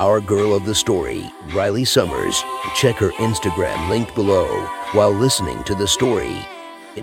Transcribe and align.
Our 0.00 0.22
girl 0.22 0.54
of 0.54 0.64
the 0.64 0.74
story, 0.74 1.30
Riley 1.52 1.84
Summers, 1.84 2.42
check 2.74 2.96
her 2.96 3.10
Instagram 3.18 3.90
linked 3.90 4.14
below 4.14 4.48
while 4.92 5.12
listening 5.12 5.62
to 5.64 5.74
the 5.74 5.86
story. 5.86 6.38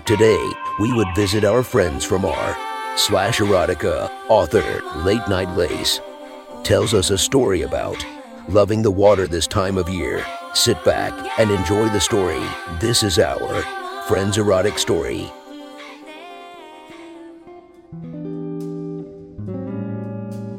Today, 0.04 0.44
we 0.80 0.92
would 0.92 1.06
visit 1.14 1.44
our 1.44 1.62
friends 1.62 2.04
from 2.04 2.24
R 2.24 2.56
slash 2.96 3.38
erotica 3.38 4.10
author 4.28 4.82
Late 5.04 5.22
Night 5.28 5.48
Lace 5.56 6.00
tells 6.64 6.92
us 6.92 7.10
a 7.10 7.16
story 7.18 7.62
about 7.62 8.04
loving 8.48 8.82
the 8.82 8.90
water 8.90 9.28
this 9.28 9.46
time 9.46 9.78
of 9.78 9.88
year. 9.88 10.26
Sit 10.54 10.84
back 10.84 11.12
and 11.38 11.52
enjoy 11.52 11.88
the 11.90 12.00
story. 12.00 12.42
This 12.80 13.04
is 13.04 13.20
our 13.20 13.62
Friends 14.08 14.38
Erotic 14.38 14.76
Story. 14.76 15.30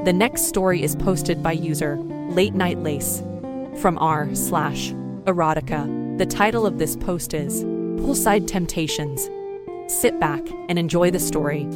The 0.09 0.13
next 0.13 0.47
story 0.47 0.81
is 0.81 0.95
posted 0.95 1.43
by 1.43 1.51
user 1.51 1.95
Late 2.31 2.55
Night 2.55 2.79
Lace 2.79 3.21
from 3.79 3.95
r 3.99 4.33
slash 4.33 4.89
erotica. 5.25 6.17
The 6.17 6.25
title 6.25 6.65
of 6.65 6.79
this 6.79 6.95
post 6.95 7.35
is 7.35 7.63
Poolside 7.63 8.47
Temptations. 8.47 9.29
Sit 9.85 10.19
back 10.19 10.41
and 10.67 10.79
enjoy 10.79 11.11
the 11.11 11.19
story. 11.19 11.67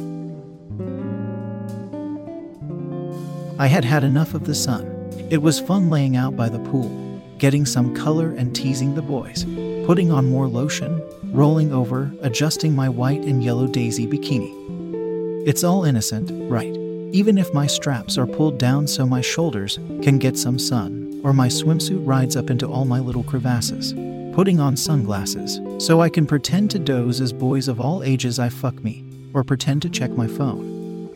I 3.56 3.68
had 3.68 3.84
had 3.84 4.02
enough 4.02 4.34
of 4.34 4.46
the 4.46 4.54
sun. 4.56 4.84
It 5.30 5.40
was 5.40 5.60
fun 5.60 5.88
laying 5.88 6.16
out 6.16 6.34
by 6.34 6.48
the 6.48 6.58
pool, 6.58 6.90
getting 7.38 7.64
some 7.64 7.94
color 7.94 8.30
and 8.30 8.52
teasing 8.52 8.96
the 8.96 9.02
boys, 9.02 9.44
putting 9.86 10.10
on 10.10 10.28
more 10.28 10.48
lotion, 10.48 11.00
rolling 11.26 11.72
over, 11.72 12.12
adjusting 12.20 12.74
my 12.74 12.88
white 12.88 13.20
and 13.20 13.44
yellow 13.44 13.68
daisy 13.68 14.08
bikini. 14.08 14.52
It's 15.46 15.62
all 15.62 15.84
innocent, 15.84 16.32
right? 16.50 16.83
Even 17.14 17.38
if 17.38 17.54
my 17.54 17.64
straps 17.64 18.18
are 18.18 18.26
pulled 18.26 18.58
down 18.58 18.88
so 18.88 19.06
my 19.06 19.20
shoulders 19.20 19.76
can 20.02 20.18
get 20.18 20.36
some 20.36 20.58
sun, 20.58 21.20
or 21.22 21.32
my 21.32 21.46
swimsuit 21.46 22.04
rides 22.04 22.34
up 22.34 22.50
into 22.50 22.66
all 22.66 22.84
my 22.84 22.98
little 22.98 23.22
crevasses. 23.22 23.92
Putting 24.34 24.58
on 24.58 24.76
sunglasses 24.76 25.60
so 25.78 26.00
I 26.00 26.08
can 26.08 26.26
pretend 26.26 26.72
to 26.72 26.80
doze 26.80 27.20
as 27.20 27.32
boys 27.32 27.68
of 27.68 27.80
all 27.80 28.02
ages 28.02 28.40
I 28.40 28.48
fuck 28.48 28.82
me, 28.82 29.04
or 29.32 29.44
pretend 29.44 29.82
to 29.82 29.88
check 29.88 30.10
my 30.10 30.26
phone. 30.26 31.08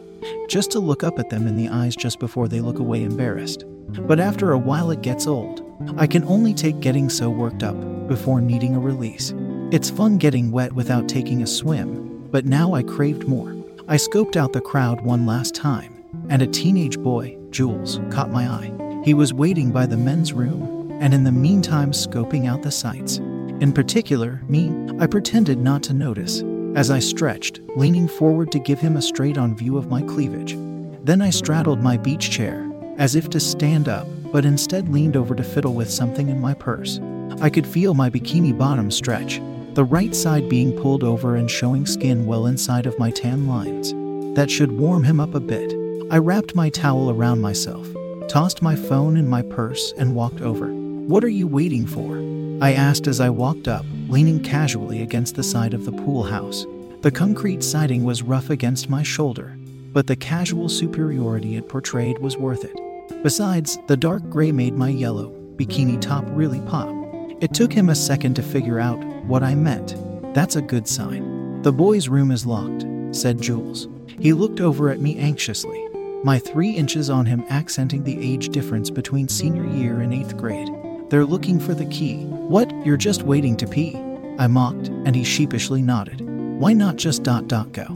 Just 0.49 0.71
to 0.71 0.79
look 0.79 1.03
up 1.03 1.19
at 1.19 1.31
them 1.31 1.49
in 1.49 1.57
the 1.57 1.69
eyes 1.69 1.97
just 1.97 2.21
before 2.21 2.47
they 2.47 2.61
look 2.61 2.79
away 2.79 3.03
embarrassed. 3.03 3.65
But 4.07 4.21
after 4.21 4.53
a 4.53 4.59
while, 4.59 4.93
it 4.93 5.03
gets 5.03 5.27
old. 5.27 5.65
I 5.97 6.07
can 6.07 6.23
only 6.27 6.55
take 6.55 6.79
getting 6.79 7.09
so 7.09 7.29
worked 7.29 7.65
up 7.65 7.77
before 8.07 8.41
needing 8.41 8.77
a 8.77 8.79
release. 8.79 9.35
It's 9.73 9.91
fun 9.91 10.19
getting 10.19 10.53
wet 10.53 10.73
without 10.75 11.09
taking 11.09 11.43
a 11.43 11.47
swim, 11.49 12.29
but 12.31 12.45
now 12.45 12.73
I 12.73 12.85
craved 12.85 13.27
more. 13.27 13.58
I 13.91 13.97
scoped 13.97 14.37
out 14.37 14.53
the 14.53 14.61
crowd 14.61 15.01
one 15.01 15.25
last 15.25 15.55
time, 15.55 16.05
and 16.29 16.43
a 16.43 16.47
teenage 16.47 16.99
boy, 16.99 17.39
Jules, 17.49 18.01
caught 18.11 18.31
my 18.31 18.47
eye. 18.47 19.01
He 19.03 19.15
was 19.15 19.33
waiting 19.33 19.71
by 19.71 19.87
the 19.87 19.97
men's 19.97 20.35
room, 20.35 20.99
and 21.01 21.15
in 21.15 21.25
the 21.25 21.33
meantime, 21.33 21.93
scoping 21.93 22.47
out 22.47 22.61
the 22.61 22.71
sights. 22.71 23.17
In 23.17 23.73
particular, 23.73 24.43
me, 24.47 24.71
I 25.01 25.07
pretended 25.07 25.57
not 25.57 25.83
to 25.85 25.95
notice 25.95 26.43
as 26.75 26.91
I 26.91 26.99
stretched, 26.99 27.63
leaning 27.77 28.09
forward 28.09 28.53
to 28.53 28.59
give 28.59 28.79
him 28.79 28.99
a 28.99 29.03
straight 29.03 29.39
on 29.39 29.57
view 29.57 29.79
of 29.79 29.89
my 29.89 30.03
cleavage. 30.03 30.55
Then 31.03 31.23
I 31.23 31.31
straddled 31.31 31.83
my 31.83 31.97
beach 31.97 32.29
chair, 32.29 32.71
as 32.99 33.17
if 33.17 33.31
to 33.31 33.41
stand 33.41 33.89
up, 33.89 34.07
but 34.31 34.45
instead 34.45 34.91
leaned 34.91 35.17
over 35.17 35.35
to 35.35 35.43
fiddle 35.43 35.73
with 35.73 35.89
something 35.89 36.29
in 36.29 36.43
my 36.43 36.53
purse. 36.53 37.01
I 37.41 37.49
could 37.49 37.67
feel 37.67 37.95
my 37.95 38.11
bikini 38.11 38.57
bottom 38.57 38.91
stretch, 38.91 39.41
the 39.79 39.85
right 39.85 40.13
side 40.13 40.49
being 40.49 40.77
pulled 40.77 41.05
over 41.05 41.37
and 41.37 41.49
showing 41.49 41.87
skin 41.87 42.27
well 42.27 42.47
inside 42.47 42.85
of 42.85 42.99
my 42.99 43.13
tan 43.13 43.47
lines. 43.47 43.93
That 44.35 44.51
should 44.51 44.73
warm 44.73 45.05
him 45.05 45.21
up 45.21 45.37
a 45.37 45.41
bit. 45.41 45.73
I 46.11 46.19
wrapped 46.19 46.57
my 46.57 46.69
towel 46.69 47.11
around 47.11 47.41
myself, 47.41 47.87
tossed 48.27 48.61
my 48.61 48.75
phone 48.75 49.17
in 49.17 49.29
my 49.29 49.43
purse, 49.43 49.95
and 49.97 50.17
walked 50.17 50.41
over. 50.41 50.67
What 50.67 51.23
are 51.23 51.29
you 51.29 51.47
waiting 51.47 51.87
for? 51.87 52.19
I 52.61 52.73
asked 52.73 53.07
as 53.07 53.21
I 53.21 53.31
walked 53.31 53.69
up, 53.69 53.87
leaning 54.09 54.43
casually 54.43 55.01
against 55.01 55.37
the 55.37 55.45
side 55.45 55.75
of 55.75 55.85
the 55.85 55.93
pool 55.93 56.25
house. 56.25 56.67
The 57.03 57.13
concrete 57.13 57.63
siding 57.63 58.03
was 58.03 58.25
rough 58.25 58.51
against 58.51 58.91
my 58.91 59.05
shoulder, 59.05 59.57
but 59.93 60.09
the 60.09 60.17
casual 60.17 60.69
superiority 60.69 61.55
it 61.55 61.69
portrayed 61.69 62.19
was 62.19 62.37
worth 62.37 62.65
it. 62.65 63.23
Besides, 63.23 63.79
the 63.87 63.97
dark 63.97 64.29
gray 64.29 64.51
made 64.51 64.75
my 64.75 64.89
yellow 64.89 65.31
bikini 65.55 66.01
top 66.01 66.25
really 66.31 66.61
pop. 66.63 66.98
It 67.41 67.55
took 67.55 67.73
him 67.73 67.89
a 67.89 67.95
second 67.95 68.35
to 68.35 68.43
figure 68.43 68.81
out 68.81 69.03
what 69.25 69.45
I 69.45 69.55
meant. 69.55 69.95
That's 70.35 70.57
a 70.57 70.63
good 70.63 70.89
sign. 70.89 71.63
The 71.63 71.73
boy's 71.73 72.09
room 72.09 72.33
is 72.33 72.45
locked, 72.45 72.85
said 73.13 73.41
Jules. 73.41 73.87
He 74.19 74.33
looked 74.33 74.61
over 74.61 74.91
at 74.91 75.01
me 75.01 75.17
anxiously, 75.19 75.87
my 76.25 76.41
three 76.41 76.71
inches 76.71 77.11
on 77.11 77.27
him 77.27 77.45
accenting 77.49 78.03
the 78.03 78.19
age 78.21 78.49
difference 78.49 78.91
between 78.91 79.29
senior 79.29 79.65
year 79.65 80.01
and 80.01 80.13
eighth 80.13 80.37
grade. 80.37 80.69
They're 81.11 81.25
looking 81.25 81.61
for 81.61 81.75
the 81.75 81.87
key. 81.87 82.25
What? 82.25 82.71
You're 82.85 82.97
just 82.97 83.23
waiting 83.23 83.57
to 83.59 83.67
pee? 83.69 83.97
I 84.39 84.49
mocked, 84.49 84.89
and 84.89 85.15
he 85.15 85.23
sheepishly 85.23 85.81
nodded. 85.81 86.21
Why 86.21 86.73
not 86.73 86.97
just 86.97 87.23
dot 87.23 87.47
dot 87.47 87.73
go? 87.73 87.87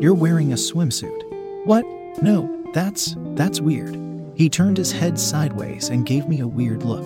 You're 0.00 0.14
wearing 0.14 0.52
a 0.52 0.56
swimsuit. 0.56 1.66
What? 1.66 1.84
No, 2.22 2.64
that's 2.72 3.16
that's 3.34 3.60
weird. 3.60 3.98
He 4.36 4.48
turned 4.48 4.76
his 4.78 4.92
head 4.92 5.18
sideways 5.18 5.88
and 5.88 6.06
gave 6.06 6.28
me 6.28 6.40
a 6.40 6.46
weird 6.46 6.84
look. 6.84 7.04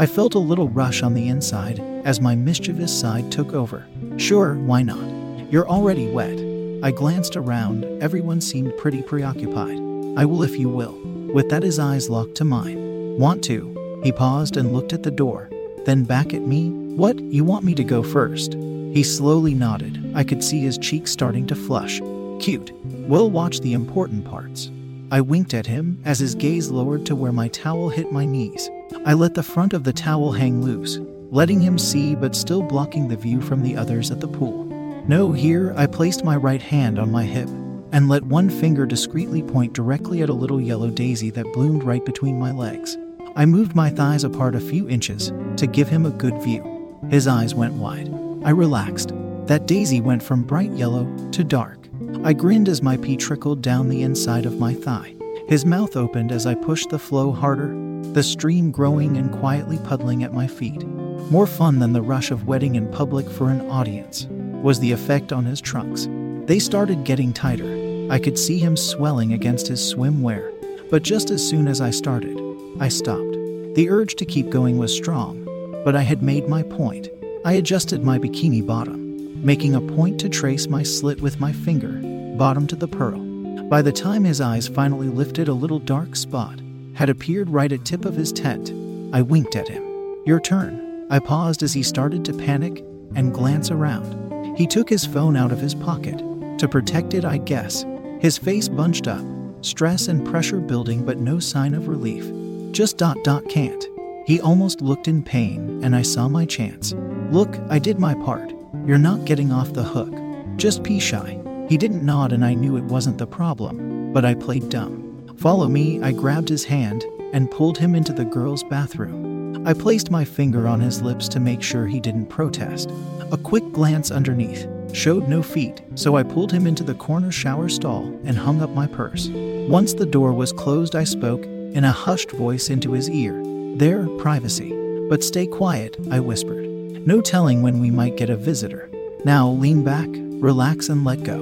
I 0.00 0.06
felt 0.06 0.36
a 0.36 0.38
little 0.38 0.68
rush 0.68 1.02
on 1.02 1.14
the 1.14 1.26
inside 1.26 1.80
as 2.04 2.20
my 2.20 2.36
mischievous 2.36 2.96
side 2.96 3.32
took 3.32 3.52
over. 3.52 3.84
Sure, 4.16 4.54
why 4.54 4.80
not? 4.80 5.04
You're 5.50 5.68
already 5.68 6.06
wet. 6.06 6.38
I 6.84 6.92
glanced 6.92 7.36
around, 7.36 7.84
everyone 8.00 8.40
seemed 8.40 8.78
pretty 8.78 9.02
preoccupied. 9.02 9.76
I 10.16 10.24
will 10.24 10.44
if 10.44 10.56
you 10.56 10.68
will. 10.68 10.96
With 11.34 11.48
that, 11.48 11.64
his 11.64 11.80
eyes 11.80 12.08
locked 12.08 12.36
to 12.36 12.44
mine. 12.44 13.18
Want 13.18 13.42
to? 13.44 14.00
He 14.04 14.12
paused 14.12 14.56
and 14.56 14.72
looked 14.72 14.92
at 14.92 15.02
the 15.02 15.10
door, 15.10 15.50
then 15.84 16.04
back 16.04 16.32
at 16.32 16.42
me. 16.42 16.70
What, 16.70 17.18
you 17.18 17.42
want 17.42 17.64
me 17.64 17.74
to 17.74 17.82
go 17.82 18.04
first? 18.04 18.54
He 18.54 19.02
slowly 19.02 19.52
nodded. 19.52 20.12
I 20.14 20.22
could 20.22 20.44
see 20.44 20.60
his 20.60 20.78
cheeks 20.78 21.10
starting 21.10 21.48
to 21.48 21.56
flush. 21.56 22.00
Cute. 22.38 22.70
We'll 22.84 23.32
watch 23.32 23.58
the 23.58 23.72
important 23.72 24.24
parts. 24.24 24.70
I 25.10 25.22
winked 25.22 25.54
at 25.54 25.66
him 25.66 26.00
as 26.04 26.20
his 26.20 26.36
gaze 26.36 26.70
lowered 26.70 27.04
to 27.06 27.16
where 27.16 27.32
my 27.32 27.48
towel 27.48 27.88
hit 27.88 28.12
my 28.12 28.24
knees. 28.24 28.70
I 29.04 29.14
let 29.14 29.34
the 29.34 29.42
front 29.42 29.72
of 29.72 29.84
the 29.84 29.92
towel 29.92 30.32
hang 30.32 30.62
loose, 30.62 30.98
letting 31.30 31.60
him 31.60 31.78
see 31.78 32.14
but 32.14 32.34
still 32.34 32.62
blocking 32.62 33.08
the 33.08 33.16
view 33.16 33.40
from 33.40 33.62
the 33.62 33.76
others 33.76 34.10
at 34.10 34.20
the 34.20 34.28
pool. 34.28 34.64
No, 35.06 35.32
here 35.32 35.72
I 35.76 35.86
placed 35.86 36.24
my 36.24 36.36
right 36.36 36.60
hand 36.60 36.98
on 36.98 37.10
my 37.10 37.24
hip 37.24 37.48
and 37.92 38.08
let 38.08 38.22
one 38.24 38.50
finger 38.50 38.84
discreetly 38.84 39.42
point 39.42 39.72
directly 39.72 40.22
at 40.22 40.28
a 40.28 40.34
little 40.34 40.60
yellow 40.60 40.90
daisy 40.90 41.30
that 41.30 41.52
bloomed 41.54 41.84
right 41.84 42.04
between 42.04 42.38
my 42.38 42.52
legs. 42.52 42.98
I 43.34 43.46
moved 43.46 43.74
my 43.74 43.88
thighs 43.88 44.24
apart 44.24 44.54
a 44.54 44.60
few 44.60 44.88
inches 44.88 45.32
to 45.56 45.66
give 45.66 45.88
him 45.88 46.04
a 46.04 46.10
good 46.10 46.42
view. 46.42 46.98
His 47.08 47.26
eyes 47.26 47.54
went 47.54 47.74
wide. 47.74 48.12
I 48.44 48.50
relaxed. 48.50 49.12
That 49.46 49.66
daisy 49.66 50.00
went 50.00 50.22
from 50.22 50.42
bright 50.42 50.72
yellow 50.72 51.06
to 51.30 51.44
dark. 51.44 51.88
I 52.24 52.32
grinned 52.32 52.68
as 52.68 52.82
my 52.82 52.96
pee 52.98 53.16
trickled 53.16 53.62
down 53.62 53.88
the 53.88 54.02
inside 54.02 54.44
of 54.44 54.58
my 54.58 54.74
thigh. 54.74 55.14
His 55.48 55.64
mouth 55.64 55.96
opened 55.96 56.32
as 56.32 56.44
I 56.44 56.54
pushed 56.54 56.90
the 56.90 56.98
flow 56.98 57.32
harder, 57.32 57.72
the 58.14 58.22
stream 58.22 58.70
growing 58.70 59.16
and 59.16 59.32
quietly 59.32 59.78
puddling 59.84 60.22
at 60.24 60.32
my 60.32 60.46
feet. 60.46 60.86
More 61.30 61.46
fun 61.46 61.78
than 61.78 61.92
the 61.92 62.02
rush 62.02 62.30
of 62.30 62.46
wetting 62.46 62.74
in 62.74 62.90
public 62.90 63.28
for 63.28 63.50
an 63.50 63.60
audience 63.70 64.26
was 64.62 64.80
the 64.80 64.92
effect 64.92 65.32
on 65.32 65.44
his 65.44 65.60
trunks. 65.60 66.08
They 66.46 66.58
started 66.58 67.04
getting 67.04 67.32
tighter. 67.32 68.08
I 68.10 68.18
could 68.18 68.38
see 68.38 68.58
him 68.58 68.76
swelling 68.76 69.32
against 69.32 69.68
his 69.68 69.80
swimwear. 69.80 70.52
But 70.90 71.02
just 71.02 71.30
as 71.30 71.46
soon 71.46 71.68
as 71.68 71.80
I 71.80 71.90
started, 71.90 72.40
I 72.80 72.88
stopped. 72.88 73.36
The 73.74 73.88
urge 73.90 74.16
to 74.16 74.24
keep 74.24 74.50
going 74.50 74.78
was 74.78 74.94
strong, 74.94 75.44
but 75.84 75.94
I 75.94 76.02
had 76.02 76.22
made 76.22 76.48
my 76.48 76.62
point. 76.62 77.10
I 77.44 77.52
adjusted 77.52 78.02
my 78.02 78.18
bikini 78.18 78.66
bottom 78.66 79.08
making 79.44 79.74
a 79.74 79.80
point 79.80 80.18
to 80.20 80.28
trace 80.28 80.66
my 80.66 80.82
slit 80.82 81.20
with 81.20 81.38
my 81.38 81.52
finger, 81.52 82.00
bottom 82.36 82.66
to 82.66 82.76
the 82.76 82.88
pearl. 82.88 83.20
By 83.68 83.82
the 83.82 83.92
time 83.92 84.24
his 84.24 84.40
eyes 84.40 84.66
finally 84.66 85.08
lifted, 85.08 85.48
a 85.48 85.52
little 85.52 85.78
dark 85.78 86.16
spot 86.16 86.60
had 86.98 87.08
appeared 87.08 87.48
right 87.48 87.70
at 87.70 87.84
tip 87.84 88.04
of 88.04 88.16
his 88.16 88.32
tent. 88.32 88.72
I 89.14 89.22
winked 89.22 89.54
at 89.54 89.68
him. 89.68 89.84
Your 90.26 90.40
turn. 90.40 91.06
I 91.10 91.20
paused 91.20 91.62
as 91.62 91.72
he 91.72 91.84
started 91.84 92.24
to 92.24 92.32
panic 92.32 92.84
and 93.14 93.32
glance 93.32 93.70
around. 93.70 94.56
He 94.58 94.66
took 94.66 94.90
his 94.90 95.06
phone 95.06 95.36
out 95.36 95.52
of 95.52 95.60
his 95.60 95.76
pocket. 95.76 96.18
To 96.58 96.66
protect 96.66 97.14
it, 97.14 97.24
I 97.24 97.36
guess. 97.38 97.86
His 98.18 98.36
face 98.36 98.68
bunched 98.68 99.06
up, 99.06 99.24
stress 99.60 100.08
and 100.08 100.26
pressure 100.26 100.58
building, 100.58 101.06
but 101.06 101.18
no 101.18 101.38
sign 101.38 101.72
of 101.72 101.86
relief. 101.86 102.24
Just 102.72 102.98
dot 102.98 103.22
dot 103.22 103.48
can't. 103.48 103.86
He 104.26 104.40
almost 104.40 104.80
looked 104.80 105.06
in 105.06 105.22
pain, 105.22 105.84
and 105.84 105.94
I 105.94 106.02
saw 106.02 106.26
my 106.28 106.46
chance. 106.46 106.94
Look, 107.30 107.56
I 107.70 107.78
did 107.78 108.00
my 108.00 108.14
part. 108.14 108.52
You're 108.86 108.98
not 108.98 109.24
getting 109.24 109.52
off 109.52 109.72
the 109.72 109.84
hook. 109.84 110.12
Just 110.56 110.82
pee 110.82 110.98
shy. 110.98 111.40
He 111.68 111.76
didn't 111.76 112.04
nod, 112.04 112.32
and 112.32 112.44
I 112.44 112.54
knew 112.54 112.76
it 112.76 112.82
wasn't 112.82 113.18
the 113.18 113.26
problem, 113.28 114.12
but 114.12 114.24
I 114.24 114.34
played 114.34 114.68
dumb. 114.68 115.07
Follow 115.38 115.68
me, 115.68 116.02
I 116.02 116.10
grabbed 116.10 116.48
his 116.48 116.64
hand 116.64 117.04
and 117.32 117.50
pulled 117.50 117.78
him 117.78 117.94
into 117.94 118.12
the 118.12 118.24
girls' 118.24 118.64
bathroom. 118.64 119.64
I 119.68 119.72
placed 119.72 120.10
my 120.10 120.24
finger 120.24 120.66
on 120.66 120.80
his 120.80 121.00
lips 121.00 121.28
to 121.28 121.38
make 121.38 121.62
sure 121.62 121.86
he 121.86 122.00
didn't 122.00 122.26
protest. 122.26 122.90
A 123.30 123.36
quick 123.36 123.70
glance 123.70 124.10
underneath 124.10 124.66
showed 124.92 125.28
no 125.28 125.40
feet, 125.42 125.80
so 125.94 126.16
I 126.16 126.24
pulled 126.24 126.50
him 126.50 126.66
into 126.66 126.82
the 126.82 126.94
corner 126.94 127.30
shower 127.30 127.68
stall 127.68 128.06
and 128.24 128.36
hung 128.36 128.62
up 128.62 128.70
my 128.70 128.88
purse. 128.88 129.28
Once 129.28 129.94
the 129.94 130.06
door 130.06 130.32
was 130.32 130.52
closed, 130.52 130.96
I 130.96 131.04
spoke 131.04 131.44
in 131.44 131.84
a 131.84 131.92
hushed 131.92 132.32
voice 132.32 132.68
into 132.68 132.92
his 132.92 133.08
ear. 133.08 133.40
There, 133.76 134.08
privacy. 134.18 134.72
But 135.08 135.22
stay 135.22 135.46
quiet, 135.46 135.96
I 136.10 136.18
whispered. 136.18 136.66
No 137.06 137.20
telling 137.20 137.62
when 137.62 137.78
we 137.78 137.92
might 137.92 138.16
get 138.16 138.28
a 138.28 138.36
visitor. 138.36 138.90
Now 139.24 139.50
lean 139.50 139.84
back, 139.84 140.08
relax, 140.10 140.88
and 140.88 141.04
let 141.04 141.22
go. 141.22 141.38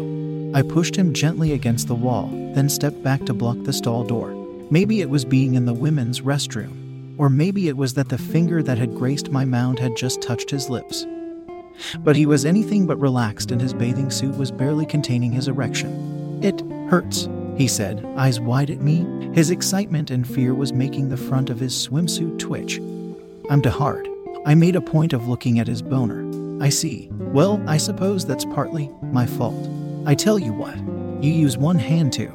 I 0.56 0.62
pushed 0.62 0.96
him 0.96 1.12
gently 1.12 1.52
against 1.52 1.86
the 1.86 1.94
wall, 1.94 2.30
then 2.54 2.70
stepped 2.70 3.02
back 3.02 3.26
to 3.26 3.34
block 3.34 3.58
the 3.64 3.74
stall 3.74 4.04
door. 4.04 4.30
Maybe 4.70 5.02
it 5.02 5.10
was 5.10 5.22
being 5.22 5.52
in 5.52 5.66
the 5.66 5.74
women's 5.74 6.22
restroom, 6.22 7.14
or 7.18 7.28
maybe 7.28 7.68
it 7.68 7.76
was 7.76 7.92
that 7.92 8.08
the 8.08 8.16
finger 8.16 8.62
that 8.62 8.78
had 8.78 8.94
graced 8.94 9.30
my 9.30 9.44
mound 9.44 9.78
had 9.78 9.98
just 9.98 10.22
touched 10.22 10.48
his 10.50 10.70
lips. 10.70 11.06
But 11.98 12.16
he 12.16 12.24
was 12.24 12.46
anything 12.46 12.86
but 12.86 12.98
relaxed, 12.98 13.50
and 13.50 13.60
his 13.60 13.74
bathing 13.74 14.10
suit 14.10 14.34
was 14.38 14.50
barely 14.50 14.86
containing 14.86 15.30
his 15.30 15.46
erection. 15.46 16.42
It 16.42 16.62
hurts, 16.88 17.28
he 17.58 17.68
said, 17.68 18.02
eyes 18.16 18.40
wide 18.40 18.70
at 18.70 18.80
me. 18.80 19.04
His 19.34 19.50
excitement 19.50 20.10
and 20.10 20.26
fear 20.26 20.54
was 20.54 20.72
making 20.72 21.10
the 21.10 21.18
front 21.18 21.50
of 21.50 21.60
his 21.60 21.74
swimsuit 21.74 22.38
twitch. 22.38 22.78
I'm 23.50 23.60
too 23.60 23.68
hard. 23.68 24.08
I 24.46 24.54
made 24.54 24.76
a 24.76 24.80
point 24.80 25.12
of 25.12 25.28
looking 25.28 25.58
at 25.58 25.68
his 25.68 25.82
boner. 25.82 26.24
I 26.64 26.70
see. 26.70 27.10
Well, 27.12 27.62
I 27.66 27.76
suppose 27.76 28.24
that's 28.24 28.46
partly 28.46 28.90
my 29.02 29.26
fault. 29.26 29.68
I 30.08 30.14
tell 30.14 30.38
you 30.38 30.52
what, 30.52 30.78
you 31.20 31.32
use 31.32 31.58
one 31.58 31.80
hand 31.80 32.12
to 32.12 32.32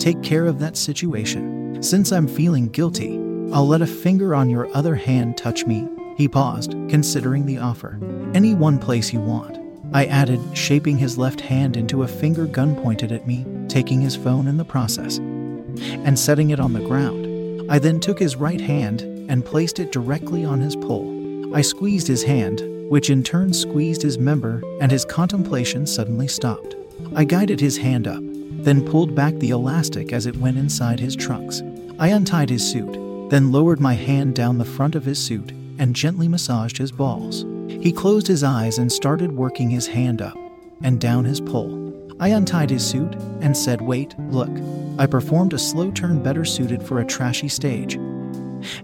take 0.00 0.20
care 0.24 0.46
of 0.46 0.58
that 0.58 0.76
situation. 0.76 1.80
Since 1.80 2.10
I'm 2.10 2.26
feeling 2.26 2.66
guilty, 2.66 3.14
I'll 3.52 3.68
let 3.68 3.80
a 3.80 3.86
finger 3.86 4.34
on 4.34 4.50
your 4.50 4.66
other 4.76 4.96
hand 4.96 5.36
touch 5.36 5.64
me. 5.64 5.88
He 6.16 6.26
paused, 6.26 6.72
considering 6.88 7.46
the 7.46 7.58
offer. 7.58 8.00
Any 8.34 8.54
one 8.54 8.76
place 8.76 9.12
you 9.12 9.20
want. 9.20 9.56
I 9.92 10.06
added, 10.06 10.40
shaping 10.52 10.98
his 10.98 11.16
left 11.16 11.40
hand 11.40 11.76
into 11.76 12.02
a 12.02 12.08
finger 12.08 12.44
gun 12.44 12.74
pointed 12.74 13.12
at 13.12 13.24
me, 13.24 13.46
taking 13.68 14.00
his 14.00 14.16
phone 14.16 14.48
in 14.48 14.56
the 14.56 14.64
process, 14.64 15.18
and 15.18 16.18
setting 16.18 16.50
it 16.50 16.58
on 16.58 16.72
the 16.72 16.80
ground. 16.80 17.70
I 17.70 17.78
then 17.78 18.00
took 18.00 18.18
his 18.18 18.34
right 18.34 18.60
hand 18.60 19.02
and 19.30 19.44
placed 19.44 19.78
it 19.78 19.92
directly 19.92 20.44
on 20.44 20.60
his 20.60 20.74
pole. 20.74 21.54
I 21.54 21.60
squeezed 21.60 22.08
his 22.08 22.24
hand, 22.24 22.62
which 22.90 23.10
in 23.10 23.22
turn 23.22 23.54
squeezed 23.54 24.02
his 24.02 24.18
member, 24.18 24.60
and 24.80 24.90
his 24.90 25.04
contemplation 25.04 25.86
suddenly 25.86 26.26
stopped. 26.26 26.74
I 27.14 27.24
guided 27.24 27.60
his 27.60 27.76
hand 27.76 28.06
up, 28.06 28.22
then 28.22 28.84
pulled 28.84 29.14
back 29.14 29.34
the 29.34 29.50
elastic 29.50 30.12
as 30.12 30.26
it 30.26 30.36
went 30.36 30.56
inside 30.56 31.00
his 31.00 31.16
trunks. 31.16 31.62
I 31.98 32.08
untied 32.08 32.50
his 32.50 32.68
suit, 32.68 33.30
then 33.30 33.52
lowered 33.52 33.80
my 33.80 33.94
hand 33.94 34.34
down 34.34 34.58
the 34.58 34.64
front 34.64 34.94
of 34.94 35.04
his 35.04 35.18
suit 35.18 35.52
and 35.78 35.96
gently 35.96 36.28
massaged 36.28 36.78
his 36.78 36.92
balls. 36.92 37.44
He 37.68 37.92
closed 37.92 38.26
his 38.26 38.44
eyes 38.44 38.78
and 38.78 38.90
started 38.90 39.32
working 39.32 39.70
his 39.70 39.86
hand 39.86 40.22
up 40.22 40.36
and 40.82 41.00
down 41.00 41.24
his 41.24 41.40
pole. 41.40 41.80
I 42.20 42.28
untied 42.28 42.70
his 42.70 42.86
suit 42.86 43.14
and 43.40 43.56
said, 43.56 43.80
Wait, 43.80 44.14
look. 44.30 44.50
I 44.98 45.06
performed 45.06 45.54
a 45.54 45.58
slow 45.58 45.90
turn 45.90 46.22
better 46.22 46.44
suited 46.44 46.82
for 46.82 47.00
a 47.00 47.04
trashy 47.04 47.48
stage, 47.48 47.98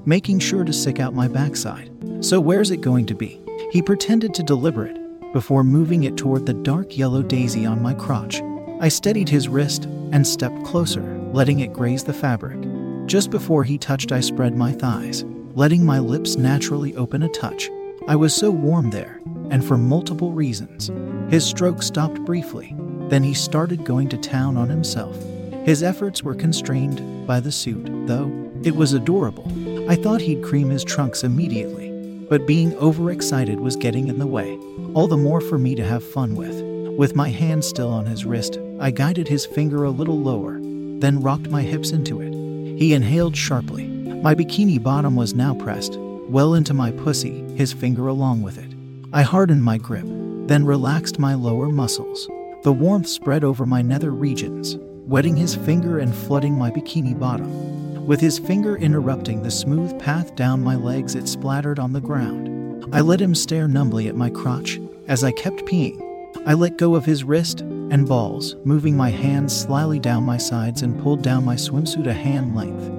making 0.05 0.41
sure 0.41 0.65
to 0.65 0.73
stick 0.73 0.99
out 0.99 1.15
my 1.15 1.29
backside. 1.29 1.91
So, 2.21 2.41
where's 2.41 2.71
it 2.71 2.81
going 2.81 3.07
to 3.07 3.15
be? 3.15 3.41
He 3.71 3.83
pretended 3.83 4.35
to 4.35 4.43
deliberate 4.43 4.98
before 5.33 5.65
moving 5.65 6.05
it 6.05 6.17
toward 6.17 6.47
the 6.47 6.55
dark 6.55 6.97
yellow 6.97 7.23
daisy 7.23 7.67
on 7.67 7.83
my 7.83 7.95
crotch. 7.95 8.41
I 8.81 8.89
steadied 8.89 9.29
his 9.29 9.49
wrist 9.49 9.85
and 10.13 10.27
stepped 10.27 10.65
closer, 10.65 11.03
letting 11.33 11.61
it 11.61 11.73
graze 11.73 12.05
the 12.05 12.13
fabric. 12.13 12.59
Just 13.07 13.31
before 13.31 13.65
he 13.65 13.79
touched, 13.79 14.13
I 14.13 14.21
spread 14.21 14.55
my 14.55 14.73
thighs, 14.73 15.25
letting 15.55 15.85
my 15.85 15.99
lips 15.99 16.37
naturally 16.37 16.95
open 16.97 17.23
a 17.23 17.29
touch. 17.29 17.71
I 18.07 18.17
was 18.17 18.35
so 18.35 18.51
warm 18.51 18.91
there, 18.91 19.21
and 19.51 19.65
for 19.65 19.77
multiple 19.77 20.33
reasons. 20.33 20.91
His 21.31 21.45
stroke 21.45 21.83
stopped 21.83 22.25
briefly, 22.25 22.75
then 23.09 23.23
he 23.23 23.35
started 23.35 23.85
going 23.85 24.09
to 24.11 24.17
town 24.17 24.57
on 24.57 24.69
himself. 24.69 25.17
His 25.65 25.83
efforts 25.83 26.23
were 26.23 26.35
constrained 26.35 27.27
by 27.27 27.41
the 27.41 27.53
suit, 27.53 27.87
though. 28.07 28.33
It 28.63 28.77
was 28.77 28.93
adorable. 28.93 29.51
I 29.91 29.97
thought 29.97 30.21
he'd 30.21 30.43
cream 30.43 30.71
his 30.71 30.85
trunks 30.85 31.25
immediately, 31.25 31.88
but 32.29 32.47
being 32.47 32.75
overexcited 32.77 33.61
was 33.61 33.77
getting 33.77 34.09
in 34.09 34.19
the 34.19 34.27
way. 34.27 34.59
All 34.95 35.07
the 35.07 35.17
more 35.17 35.41
for 35.41 35.59
me 35.59 35.75
to 35.75 35.85
have 35.85 36.03
fun 36.05 36.35
with. 36.35 36.63
With 36.97 37.17
my 37.17 37.29
hand 37.29 37.65
still 37.65 37.91
on 37.91 38.07
his 38.07 38.25
wrist, 38.25 38.59
I 38.81 38.91
guided 38.91 39.29
his 39.29 39.47
finger 39.47 39.85
a 39.85 39.91
little 39.91 40.19
lower, 40.19 40.59
then 41.01 41.23
rocked 41.23 41.49
my 41.49 41.63
hips 41.63 41.91
into 41.91 42.21
it. 42.21 42.33
He 42.79 42.95
inhaled 42.95 43.37
sharply. 43.37 43.87
My 43.87 44.35
bikini 44.35 44.83
bottom 44.83 45.17
was 45.17 45.35
now 45.35 45.55
pressed 45.55 45.99
well 46.29 46.55
into 46.55 46.75
my 46.75 46.91
pussy, 46.91 47.41
his 47.57 47.73
finger 47.73 48.07
along 48.07 48.43
with 48.43 48.59
it. 48.59 48.75
I 49.13 49.23
hardened 49.23 49.65
my 49.65 49.79
grip, 49.79 50.05
then 50.47 50.67
relaxed 50.67 51.19
my 51.19 51.35
lower 51.35 51.69
muscles. 51.69 52.29
The 52.65 52.73
warmth 52.73 53.07
spread 53.07 53.45
over 53.45 53.65
my 53.65 53.81
nether 53.81 54.11
regions, 54.11 54.77
wetting 55.07 55.37
his 55.37 55.55
finger 55.55 55.99
and 55.99 56.15
flooding 56.15 56.55
my 56.55 56.71
bikini 56.71 57.19
bottom. 57.19 57.88
With 58.09 58.23
his 58.23 58.39
finger 58.39 58.75
interrupting 58.79 59.43
the 59.43 59.51
smooth 59.51 59.99
path 60.01 60.35
down 60.35 60.65
my 60.65 60.77
legs, 60.77 61.15
it 61.15 61.29
splattered 61.29 61.79
on 61.79 61.93
the 61.93 62.01
ground. 62.01 62.87
I 62.91 63.03
let 63.03 63.21
him 63.21 63.35
stare 63.35 63.69
numbly 63.69 64.09
at 64.09 64.17
my 64.17 64.31
crotch 64.31 64.81
as 65.09 65.23
I 65.23 65.31
kept 65.31 65.67
peeing. 65.67 66.01
I 66.47 66.55
let 66.55 66.79
go 66.79 66.95
of 66.95 67.05
his 67.05 67.23
wrist 67.23 67.61
and 67.61 68.09
balls, 68.09 68.57
moving 68.65 68.97
my 68.97 69.11
hands 69.11 69.55
slyly 69.55 69.99
down 69.99 70.23
my 70.23 70.39
sides 70.39 70.81
and 70.81 70.99
pulled 71.03 71.21
down 71.21 71.45
my 71.45 71.57
swimsuit 71.57 72.07
a 72.07 72.15
hand 72.15 72.57
length 72.57 72.91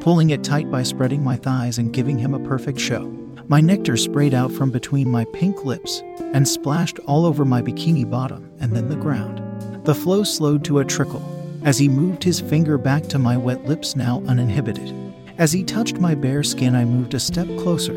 pulling 0.00 0.30
it 0.30 0.42
tight 0.42 0.70
by 0.70 0.82
spreading 0.82 1.22
my 1.22 1.36
thighs 1.36 1.78
and 1.78 1.92
giving 1.92 2.18
him 2.18 2.32
a 2.34 2.48
perfect 2.48 2.80
show. 2.80 3.06
My 3.48 3.60
nectar 3.60 3.96
sprayed 3.96 4.32
out 4.32 4.50
from 4.50 4.70
between 4.70 5.10
my 5.10 5.26
pink 5.26 5.64
lips 5.64 6.02
and 6.32 6.48
splashed 6.48 6.98
all 7.00 7.26
over 7.26 7.44
my 7.44 7.60
bikini 7.60 8.08
bottom 8.08 8.50
and 8.60 8.72
then 8.72 8.88
the 8.88 8.96
ground. 8.96 9.84
The 9.84 9.94
flow 9.94 10.24
slowed 10.24 10.64
to 10.64 10.78
a 10.78 10.84
trickle 10.84 11.39
as 11.62 11.78
he 11.78 11.88
moved 11.88 12.24
his 12.24 12.40
finger 12.40 12.78
back 12.78 13.04
to 13.04 13.18
my 13.18 13.36
wet 13.36 13.64
lips, 13.64 13.96
now 13.96 14.22
uninhibited. 14.26 14.94
As 15.38 15.52
he 15.52 15.64
touched 15.64 15.98
my 15.98 16.14
bare 16.14 16.42
skin, 16.42 16.74
I 16.74 16.84
moved 16.84 17.14
a 17.14 17.20
step 17.20 17.46
closer, 17.58 17.94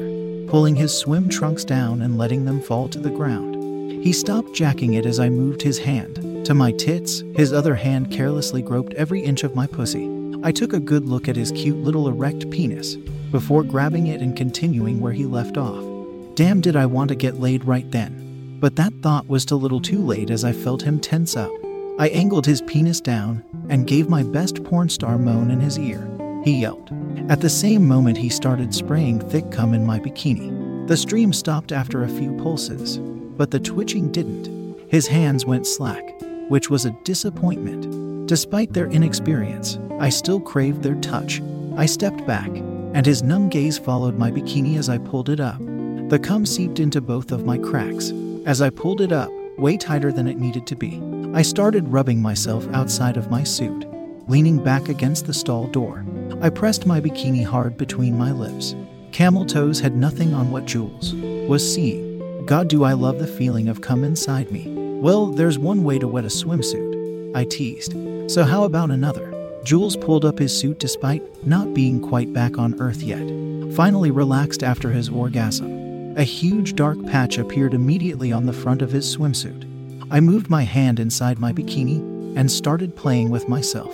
pulling 0.48 0.76
his 0.76 0.98
swim 0.98 1.30
trunks 1.30 1.66
down 1.66 2.02
and 2.02 2.18
letting 2.18 2.46
them 2.46 2.62
fall 2.62 2.88
to 2.90 3.00
the 3.00 3.10
ground. 3.10 3.56
He 4.04 4.14
stopped 4.14 4.54
jacking 4.54 4.96
it 4.96 5.06
as 5.06 5.20
I 5.20 5.30
moved 5.30 5.62
his 5.62 5.80
hand 5.80 6.46
to 6.46 6.54
my 6.54 6.72
tits, 6.74 7.24
his 7.36 7.54
other 7.54 7.76
hand 7.76 8.12
carelessly 8.12 8.62
groped 8.62 8.94
every 8.96 9.22
inch 9.22 9.44
of 9.44 9.56
my 9.56 9.66
pussy. 9.66 10.10
I 10.44 10.52
took 10.52 10.74
a 10.74 10.80
good 10.80 11.06
look 11.06 11.30
at 11.30 11.38
his 11.38 11.54
cute 11.54 11.78
little 11.78 12.10
erect 12.10 12.50
penis 12.50 12.96
before 13.32 13.64
grabbing 13.64 14.08
it 14.08 14.22
and 14.22 14.36
continuing 14.36 15.00
where 15.00 15.14
he 15.14 15.26
left 15.26 15.58
off. 15.58 15.84
Damn, 16.36 16.62
did 16.62 16.76
I 16.76 16.86
want 16.86 17.10
to 17.10 17.16
get 17.16 17.40
laid 17.40 17.64
right 17.64 17.90
then. 17.92 18.58
But 18.60 18.76
that 18.76 18.94
thought 19.02 19.28
was 19.28 19.50
a 19.52 19.56
little 19.56 19.80
too 19.80 20.00
late 20.00 20.30
as 20.30 20.44
I 20.44 20.52
felt 20.52 20.82
him 20.82 21.00
tense 21.00 21.38
up. 21.38 21.52
I 22.00 22.08
angled 22.10 22.48
his 22.48 22.62
penis 22.64 23.00
down 23.00 23.44
and 23.70 23.86
gave 23.86 24.10
my 24.10 24.24
best 24.24 24.64
porn 24.64 24.90
star 24.90 25.20
moan 25.20 25.52
in 25.52 25.60
his 25.60 25.78
ear. 25.78 26.10
He 26.44 26.62
yelped. 26.62 26.92
At 27.30 27.40
the 27.40 27.50
same 27.50 27.88
moment, 27.88 28.18
he 28.18 28.30
started 28.30 28.74
spraying 28.74 29.20
thick 29.20 29.52
cum 29.52 29.74
in 29.74 29.86
my 29.86 30.00
bikini. 30.00 30.88
The 30.88 30.98
stream 30.98 31.32
stopped 31.32 31.72
after 31.72 32.04
a 32.04 32.10
few 32.10 32.36
pulses, 32.38 32.98
but 32.98 33.52
the 33.52 33.60
twitching 33.60 34.12
didn't. 34.12 34.50
His 34.90 35.08
hands 35.08 35.46
went 35.46 35.68
slack, 35.68 36.20
which 36.50 36.70
was 36.70 36.86
a 36.86 36.98
disappointment. 37.04 38.28
Despite 38.28 38.74
their 38.74 38.88
inexperience, 38.88 39.78
I 40.00 40.10
still 40.10 40.40
craved 40.40 40.82
their 40.82 40.96
touch. 40.96 41.42
I 41.78 41.86
stepped 41.86 42.26
back, 42.26 42.50
and 42.50 43.06
his 43.06 43.22
numb 43.22 43.50
gaze 43.50 43.78
followed 43.78 44.18
my 44.18 44.32
bikini 44.32 44.78
as 44.78 44.90
I 44.90 44.98
pulled 44.98 45.30
it 45.30 45.40
up. 45.40 45.60
The 46.10 46.20
cum 46.22 46.46
seeped 46.46 46.80
into 46.80 47.02
both 47.02 47.32
of 47.32 47.46
my 47.46 47.60
cracks. 47.60 48.12
As 48.46 48.62
I 48.62 48.72
pulled 48.72 49.00
it 49.00 49.12
up, 49.12 49.32
way 49.58 49.78
tighter 49.78 50.12
than 50.12 50.28
it 50.28 50.38
needed 50.38 50.68
to 50.68 50.76
be, 50.76 51.00
I 51.36 51.42
started 51.42 51.88
rubbing 51.88 52.22
myself 52.22 52.68
outside 52.74 53.18
of 53.18 53.32
my 53.32 53.44
suit, 53.44 53.88
leaning 54.28 54.64
back 54.64 54.88
against 54.88 55.26
the 55.26 55.34
stall 55.34 55.66
door. 55.66 56.06
I 56.44 56.52
pressed 56.52 56.86
my 56.86 57.02
bikini 57.02 57.44
hard 57.44 57.76
between 57.76 58.16
my 58.16 58.32
lips. 58.32 58.76
Camel 59.12 59.44
toes 59.44 59.80
had 59.80 59.96
nothing 59.96 60.36
on 60.36 60.52
what 60.52 60.66
Jules 60.66 61.16
was 61.50 61.74
seeing. 61.74 62.46
God, 62.46 62.68
do 62.68 62.84
I 62.84 62.94
love 62.94 63.18
the 63.18 63.26
feeling 63.26 63.68
of 63.68 63.82
come 63.82 64.04
inside 64.04 64.52
me. 64.52 64.68
Well, 65.02 65.26
there's 65.26 65.58
one 65.58 65.84
way 65.84 65.98
to 65.98 66.08
wet 66.08 66.24
a 66.24 66.28
swimsuit, 66.28 67.36
I 67.36 67.46
teased. 67.46 67.94
So, 68.30 68.44
how 68.44 68.66
about 68.66 68.92
another? 68.92 69.34
Jules 69.64 69.98
pulled 69.98 70.26
up 70.26 70.38
his 70.38 70.56
suit 70.56 70.78
despite 70.78 71.48
not 71.48 71.74
being 71.74 72.00
quite 72.00 72.32
back 72.32 72.60
on 72.60 72.80
Earth 72.80 73.02
yet, 73.02 73.28
finally 73.74 74.12
relaxed 74.12 74.62
after 74.62 74.92
his 74.92 75.10
orgasm. 75.10 76.16
A 76.16 76.24
huge 76.24 76.76
dark 76.76 77.04
patch 77.08 77.40
appeared 77.40 77.74
immediately 77.74 78.32
on 78.32 78.46
the 78.46 78.54
front 78.54 78.84
of 78.84 78.92
his 78.92 79.18
swimsuit. 79.18 79.73
I 80.14 80.20
moved 80.20 80.48
my 80.48 80.62
hand 80.62 81.00
inside 81.00 81.40
my 81.40 81.52
bikini 81.52 81.98
and 82.38 82.52
started 82.52 82.96
playing 82.96 83.32
with 83.32 83.50
myself. 83.50 83.92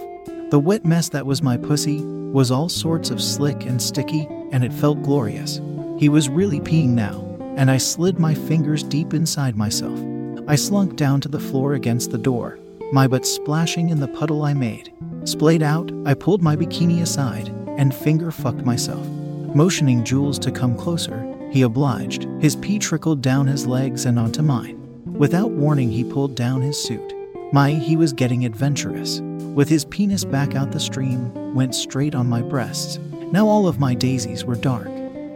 The 0.50 0.60
wet 0.60 0.84
mess 0.84 1.08
that 1.08 1.26
was 1.26 1.42
my 1.42 1.56
pussy 1.56 2.02
was 2.02 2.52
all 2.52 2.68
sorts 2.68 3.10
of 3.10 3.24
slick 3.24 3.66
and 3.66 3.82
sticky, 3.82 4.28
and 4.52 4.62
it 4.62 4.74
felt 4.74 5.02
glorious. 5.02 5.62
He 5.98 6.10
was 6.10 6.28
really 6.28 6.60
peeing 6.60 6.90
now, 6.90 7.24
and 7.56 7.72
I 7.72 7.78
slid 7.78 8.20
my 8.20 8.34
fingers 8.34 8.84
deep 8.84 9.14
inside 9.14 9.56
myself. 9.56 9.98
I 10.46 10.56
slunk 10.56 10.98
down 10.98 11.22
to 11.22 11.30
the 11.30 11.40
floor 11.40 11.76
against 11.76 12.12
the 12.12 12.18
door, 12.18 12.60
my 12.92 13.08
butt 13.08 13.26
splashing 13.26 13.88
in 13.88 14.02
the 14.02 14.10
puddle 14.10 14.44
I 14.44 14.54
made. 14.54 14.92
Splayed 15.24 15.64
out, 15.64 15.90
I 16.06 16.16
pulled 16.16 16.42
my 16.42 16.58
bikini 16.58 17.02
aside 17.02 17.48
and 17.78 17.96
finger 17.96 18.30
fucked 18.30 18.66
myself. 18.66 19.08
Motioning 19.56 20.04
Jules 20.04 20.38
to 20.40 20.52
come 20.52 20.76
closer, 20.76 21.26
he 21.50 21.62
obliged. 21.62 22.28
His 22.42 22.58
pee 22.58 22.78
trickled 22.78 23.22
down 23.22 23.48
his 23.48 23.66
legs 23.66 24.06
and 24.06 24.20
onto 24.20 24.42
mine. 24.42 24.79
Without 25.20 25.52
warning, 25.52 25.92
he 25.92 26.06
pulled 26.06 26.34
down 26.34 26.62
his 26.62 26.82
suit. 26.82 27.14
My, 27.52 27.72
he 27.72 27.98
was 27.98 28.14
getting 28.14 28.46
adventurous. 28.46 29.20
With 29.20 29.68
his 29.68 29.84
penis 29.84 30.24
back 30.24 30.56
out 30.56 30.72
the 30.72 30.80
stream, 30.80 31.54
went 31.54 31.76
straight 31.76 32.16
on 32.16 32.30
my 32.30 32.42
breasts. 32.42 33.00
Now 33.34 33.46
all 33.46 33.68
of 33.68 33.82
my 33.82 33.94
daisies 33.94 34.46
were 34.46 34.56
dark. 34.56 34.88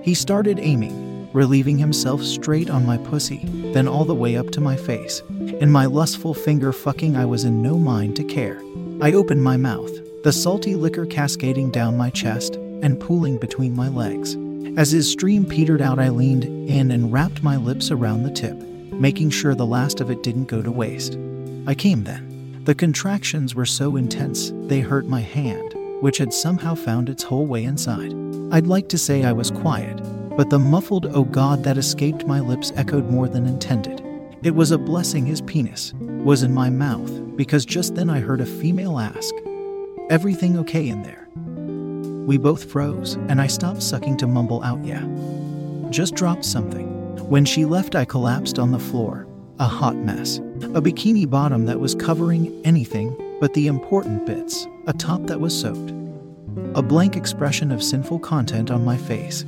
He 0.01 0.13
started 0.13 0.57
aiming, 0.57 1.29
relieving 1.33 1.77
himself 1.77 2.23
straight 2.23 2.69
on 2.69 2.85
my 2.85 2.97
pussy, 2.97 3.41
then 3.73 3.89
all 3.89 4.05
the 4.05 4.15
way 4.15 4.37
up 4.37 4.51
to 4.51 4.61
my 4.61 4.77
face. 4.77 5.21
In 5.29 5.69
my 5.69 5.85
lustful 5.85 6.33
finger 6.33 6.71
fucking, 6.71 7.17
I 7.17 7.25
was 7.25 7.43
in 7.43 7.61
no 7.61 7.77
mind 7.77 8.15
to 8.15 8.23
care. 8.23 8.61
I 9.01 9.11
opened 9.11 9.43
my 9.43 9.57
mouth, 9.57 9.91
the 10.23 10.31
salty 10.31 10.75
liquor 10.75 11.05
cascading 11.05 11.71
down 11.71 11.97
my 11.97 12.09
chest 12.09 12.55
and 12.55 13.01
pooling 13.01 13.37
between 13.37 13.75
my 13.75 13.89
legs. 13.89 14.37
As 14.77 14.91
his 14.91 15.11
stream 15.11 15.43
petered 15.43 15.81
out, 15.81 15.99
I 15.99 16.07
leaned 16.07 16.45
in 16.45 16.89
and 16.89 17.11
wrapped 17.11 17.43
my 17.43 17.57
lips 17.57 17.91
around 17.91 18.23
the 18.23 18.31
tip, 18.31 18.57
making 18.95 19.29
sure 19.29 19.55
the 19.55 19.65
last 19.65 20.01
of 20.01 20.09
it 20.09 20.23
didn't 20.23 20.45
go 20.45 20.61
to 20.61 20.71
waste. 20.71 21.17
I 21.67 21.75
came 21.75 22.03
then. 22.03 22.61
The 22.65 22.75
contractions 22.75 23.55
were 23.55 23.65
so 23.65 23.95
intense 23.95 24.51
they 24.67 24.79
hurt 24.79 25.05
my 25.05 25.21
hand, 25.21 25.75
which 26.01 26.17
had 26.17 26.33
somehow 26.33 26.75
found 26.75 27.09
its 27.09 27.23
whole 27.23 27.45
way 27.45 27.63
inside. 27.63 28.13
I'd 28.51 28.67
like 28.67 28.89
to 28.89 28.97
say 28.97 29.23
I 29.23 29.33
was 29.33 29.51
quiet, 29.51 29.97
but 30.37 30.49
the 30.49 30.59
muffled 30.59 31.07
oh 31.07 31.25
god 31.25 31.63
that 31.63 31.77
escaped 31.77 32.25
my 32.25 32.39
lips 32.39 32.71
echoed 32.75 33.09
more 33.09 33.27
than 33.27 33.47
intended. 33.47 34.01
It 34.43 34.55
was 34.55 34.71
a 34.71 34.77
blessing 34.77 35.25
his 35.25 35.41
penis 35.41 35.93
was 35.99 36.43
in 36.43 36.53
my 36.53 36.69
mouth 36.69 37.35
because 37.35 37.65
just 37.65 37.95
then 37.95 38.09
I 38.09 38.19
heard 38.19 38.41
a 38.41 38.45
female 38.45 38.99
ask, 38.99 39.33
Everything 40.09 40.57
okay 40.59 40.87
in 40.87 41.01
there? 41.03 41.27
We 42.25 42.37
both 42.37 42.71
froze, 42.71 43.15
and 43.27 43.41
I 43.41 43.47
stopped 43.47 43.81
sucking 43.81 44.17
to 44.17 44.27
mumble 44.27 44.63
out, 44.63 44.83
Yeah. 44.83 45.05
Just 45.89 46.15
dropped 46.15 46.45
something. 46.45 46.92
When 47.33 47.45
she 47.45 47.65
left, 47.65 47.95
I 47.95 48.05
collapsed 48.05 48.59
on 48.59 48.69
the 48.69 48.77
floor, 48.77 49.25
a 49.57 49.65
hot 49.65 49.95
mess. 49.95 50.37
A 50.37 50.79
bikini 50.83 51.27
bottom 51.27 51.65
that 51.65 51.79
was 51.79 51.95
covering 51.95 52.61
anything 52.63 53.17
but 53.41 53.55
the 53.55 53.65
important 53.65 54.27
bits, 54.27 54.67
a 54.85 54.93
top 54.93 55.23
that 55.23 55.39
was 55.39 55.59
soaked. 55.59 55.89
A 56.75 56.83
blank 56.83 57.17
expression 57.17 57.71
of 57.71 57.81
sinful 57.81 58.19
content 58.19 58.69
on 58.69 58.85
my 58.85 58.97
face. 58.97 59.45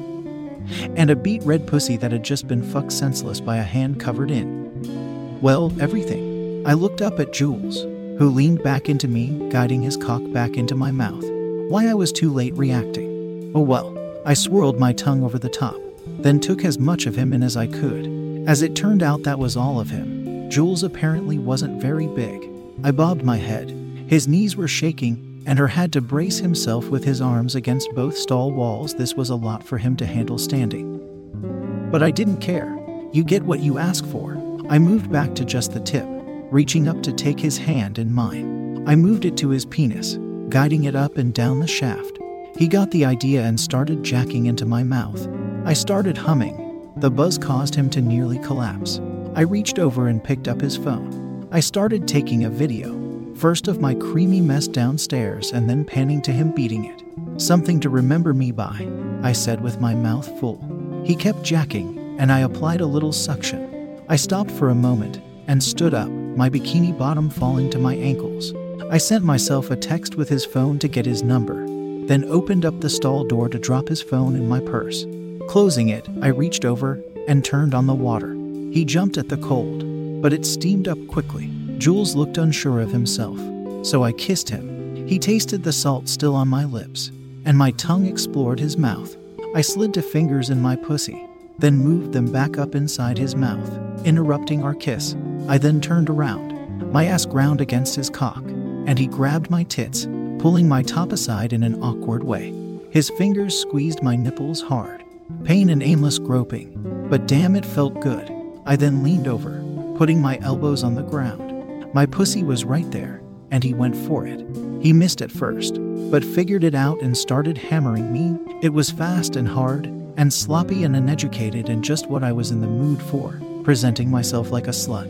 And 0.95 1.11
a 1.11 1.15
beat 1.15 1.43
red 1.43 1.67
pussy 1.67 1.95
that 1.97 2.11
had 2.11 2.23
just 2.23 2.47
been 2.47 2.63
fucked 2.63 2.91
senseless 2.91 3.39
by 3.39 3.57
a 3.57 3.61
hand 3.61 3.99
covered 3.99 4.31
in. 4.31 5.39
Well, 5.39 5.71
everything. 5.79 6.65
I 6.65 6.73
looked 6.73 7.03
up 7.03 7.19
at 7.19 7.33
Jules, 7.33 7.83
who 8.17 8.31
leaned 8.31 8.63
back 8.63 8.89
into 8.89 9.07
me, 9.07 9.47
guiding 9.51 9.83
his 9.83 9.95
cock 9.95 10.23
back 10.33 10.57
into 10.57 10.73
my 10.73 10.89
mouth. 10.89 11.23
Why 11.69 11.85
I 11.85 11.93
was 11.93 12.11
too 12.11 12.33
late 12.33 12.57
reacting. 12.57 13.51
Oh 13.53 13.61
well, 13.61 13.95
I 14.25 14.33
swirled 14.33 14.79
my 14.79 14.91
tongue 14.91 15.23
over 15.23 15.37
the 15.37 15.49
top, 15.49 15.79
then 16.25 16.39
took 16.39 16.65
as 16.65 16.79
much 16.79 17.05
of 17.05 17.15
him 17.15 17.33
in 17.33 17.43
as 17.43 17.55
I 17.55 17.67
could. 17.67 18.07
As 18.47 18.63
it 18.63 18.75
turned 18.75 19.03
out, 19.03 19.21
that 19.23 19.37
was 19.37 19.55
all 19.55 19.79
of 19.79 19.91
him. 19.91 20.49
Jules 20.49 20.81
apparently 20.81 21.37
wasn't 21.37 21.79
very 21.79 22.07
big. 22.07 22.49
I 22.83 22.89
bobbed 22.89 23.23
my 23.23 23.37
head. 23.37 23.69
His 24.07 24.27
knees 24.27 24.55
were 24.55 24.67
shaking, 24.67 25.43
and 25.45 25.59
her 25.59 25.67
had 25.67 25.93
to 25.93 26.01
brace 26.01 26.39
himself 26.39 26.89
with 26.89 27.03
his 27.03 27.21
arms 27.21 27.53
against 27.53 27.93
both 27.93 28.17
stall 28.17 28.51
walls. 28.51 28.95
This 28.95 29.13
was 29.13 29.29
a 29.29 29.35
lot 29.35 29.63
for 29.63 29.77
him 29.77 29.95
to 29.97 30.05
handle 30.07 30.39
standing. 30.39 31.89
But 31.91 32.01
I 32.01 32.09
didn't 32.09 32.37
care. 32.37 32.75
You 33.13 33.23
get 33.23 33.43
what 33.43 33.59
you 33.59 33.77
ask 33.77 34.03
for. 34.07 34.33
I 34.67 34.79
moved 34.79 35.11
back 35.11 35.35
to 35.35 35.45
just 35.45 35.73
the 35.73 35.79
tip, 35.79 36.07
reaching 36.49 36.87
up 36.87 37.03
to 37.03 37.13
take 37.13 37.39
his 37.39 37.59
hand 37.59 37.99
in 37.99 38.11
mine. 38.11 38.83
I 38.87 38.95
moved 38.95 39.25
it 39.25 39.37
to 39.37 39.49
his 39.49 39.65
penis, 39.65 40.17
guiding 40.49 40.85
it 40.85 40.95
up 40.95 41.17
and 41.17 41.35
down 41.35 41.59
the 41.59 41.67
shaft. 41.67 42.17
He 42.57 42.67
got 42.67 42.89
the 42.89 43.05
idea 43.05 43.43
and 43.43 43.59
started 43.59 44.01
jacking 44.01 44.47
into 44.47 44.65
my 44.65 44.81
mouth. 44.81 45.27
I 45.65 45.73
started 45.73 46.15
humming. 46.15 46.91
The 46.97 47.09
buzz 47.09 47.39
caused 47.39 47.73
him 47.73 47.89
to 47.89 47.99
nearly 47.99 48.37
collapse. 48.37 49.01
I 49.33 49.41
reached 49.41 49.79
over 49.79 50.09
and 50.09 50.23
picked 50.23 50.47
up 50.47 50.61
his 50.61 50.77
phone. 50.77 51.47
I 51.51 51.59
started 51.59 52.07
taking 52.07 52.43
a 52.43 52.51
video, 52.51 53.33
first 53.33 53.67
of 53.67 53.81
my 53.81 53.95
creamy 53.95 54.41
mess 54.41 54.67
downstairs 54.67 55.53
and 55.53 55.67
then 55.67 55.83
panning 55.83 56.21
to 56.21 56.31
him 56.31 56.51
beating 56.51 56.85
it. 56.85 57.01
Something 57.41 57.79
to 57.79 57.89
remember 57.89 58.31
me 58.31 58.51
by, 58.51 58.87
I 59.23 59.31
said 59.31 59.59
with 59.59 59.81
my 59.81 59.95
mouth 59.95 60.39
full. 60.39 61.03
He 61.03 61.15
kept 61.15 61.41
jacking, 61.41 62.15
and 62.19 62.31
I 62.31 62.41
applied 62.41 62.81
a 62.81 62.85
little 62.85 63.11
suction. 63.11 64.03
I 64.07 64.17
stopped 64.17 64.51
for 64.51 64.69
a 64.69 64.75
moment 64.75 65.19
and 65.47 65.63
stood 65.63 65.95
up, 65.95 66.09
my 66.09 66.47
bikini 66.47 66.95
bottom 66.95 67.27
falling 67.27 67.71
to 67.71 67.79
my 67.79 67.95
ankles. 67.95 68.53
I 68.91 68.99
sent 68.99 69.25
myself 69.25 69.71
a 69.71 69.75
text 69.75 70.13
with 70.13 70.29
his 70.29 70.45
phone 70.45 70.77
to 70.77 70.87
get 70.87 71.07
his 71.07 71.23
number, 71.23 71.65
then 72.05 72.23
opened 72.25 72.65
up 72.65 72.81
the 72.81 72.89
stall 72.91 73.23
door 73.23 73.49
to 73.49 73.57
drop 73.57 73.87
his 73.87 74.03
phone 74.03 74.35
in 74.35 74.47
my 74.47 74.59
purse. 74.59 75.07
Closing 75.47 75.89
it, 75.89 76.07
I 76.21 76.27
reached 76.27 76.65
over 76.65 77.01
and 77.27 77.43
turned 77.43 77.73
on 77.73 77.85
the 77.87 77.93
water. 77.93 78.33
He 78.71 78.83
jumped 78.83 79.17
at 79.17 79.29
the 79.29 79.37
cold, 79.37 80.21
but 80.21 80.33
it 80.33 80.45
steamed 80.45 80.87
up 80.87 80.97
quickly. 81.07 81.49
Jules 81.77 82.15
looked 82.15 82.37
unsure 82.37 82.81
of 82.81 82.91
himself, 82.91 83.37
so 83.85 84.03
I 84.03 84.11
kissed 84.11 84.49
him. 84.49 85.07
He 85.07 85.19
tasted 85.19 85.63
the 85.63 85.71
salt 85.71 86.09
still 86.09 86.35
on 86.35 86.47
my 86.47 86.65
lips, 86.65 87.11
and 87.45 87.57
my 87.57 87.71
tongue 87.71 88.05
explored 88.05 88.59
his 88.59 88.77
mouth. 88.77 89.15
I 89.53 89.61
slid 89.61 89.93
to 89.93 90.01
fingers 90.01 90.49
in 90.49 90.61
my 90.61 90.75
pussy, 90.75 91.25
then 91.59 91.77
moved 91.77 92.11
them 92.11 92.31
back 92.31 92.57
up 92.57 92.75
inside 92.75 93.17
his 93.17 93.35
mouth, 93.35 93.69
interrupting 94.05 94.63
our 94.63 94.75
kiss. 94.75 95.15
I 95.47 95.57
then 95.57 95.79
turned 95.79 96.09
around, 96.09 96.91
my 96.91 97.05
ass 97.05 97.25
ground 97.25 97.61
against 97.61 97.95
his 97.95 98.09
cock, 98.09 98.43
and 98.43 98.99
he 98.99 99.07
grabbed 99.07 99.49
my 99.49 99.63
tits, 99.63 100.05
pulling 100.39 100.67
my 100.67 100.81
top 100.81 101.13
aside 101.13 101.53
in 101.53 101.63
an 101.63 101.81
awkward 101.81 102.23
way. 102.23 102.53
His 102.89 103.09
fingers 103.11 103.57
squeezed 103.57 104.03
my 104.03 104.17
nipples 104.17 104.61
hard. 104.61 105.04
Pain 105.43 105.69
and 105.69 105.81
aimless 105.81 106.19
groping, 106.19 107.07
but 107.09 107.27
damn 107.27 107.55
it 107.55 107.65
felt 107.65 107.99
good. 108.01 108.31
I 108.65 108.75
then 108.75 109.03
leaned 109.03 109.27
over, 109.27 109.63
putting 109.97 110.21
my 110.21 110.37
elbows 110.41 110.83
on 110.83 110.95
the 110.95 111.03
ground. 111.03 111.91
My 111.93 112.05
pussy 112.05 112.43
was 112.43 112.65
right 112.65 112.89
there, 112.91 113.21
and 113.51 113.63
he 113.63 113.73
went 113.73 113.95
for 113.95 114.27
it. 114.27 114.45
He 114.81 114.93
missed 114.93 115.21
at 115.21 115.31
first, 115.31 115.79
but 116.11 116.23
figured 116.23 116.63
it 116.63 116.75
out 116.75 117.01
and 117.01 117.17
started 117.17 117.57
hammering 117.57 118.11
me. 118.11 118.37
It 118.61 118.73
was 118.73 118.91
fast 118.91 119.35
and 119.35 119.47
hard, 119.47 119.87
and 120.17 120.31
sloppy 120.31 120.83
and 120.83 120.95
uneducated, 120.95 121.69
and 121.69 121.83
just 121.83 122.07
what 122.07 122.23
I 122.23 122.31
was 122.31 122.51
in 122.51 122.61
the 122.61 122.67
mood 122.67 123.01
for 123.01 123.39
presenting 123.63 124.11
myself 124.11 124.51
like 124.51 124.67
a 124.67 124.71
slut. 124.71 125.09